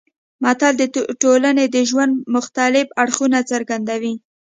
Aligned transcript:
متل 0.43 0.73
د 0.77 0.83
ټولنې 1.23 1.65
د 1.75 1.77
ژوند 1.89 2.13
مختلف 2.35 2.87
اړخونه 3.03 3.39
څرګندوي 3.51 4.13